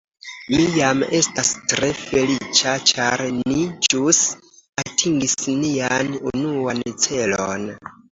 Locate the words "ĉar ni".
2.91-3.65